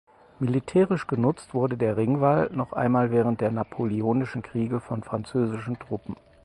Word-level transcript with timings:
Militärisch 0.39 1.05
genutzt 1.05 1.53
wurde 1.53 1.77
der 1.77 1.95
Ringwall 1.95 2.49
noch 2.51 2.73
einmal 2.73 3.11
während 3.11 3.39
der 3.39 3.51
napoleonischen 3.51 4.41
Kriege 4.41 4.79
von 4.79 5.03
französischen 5.03 5.77
Truppen. 5.77 6.15